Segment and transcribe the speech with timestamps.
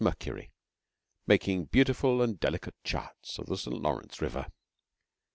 [0.03, 0.51] Mercury,
[1.27, 3.79] making beautiful and delicate charts of the St.
[3.83, 4.47] Lawrence River.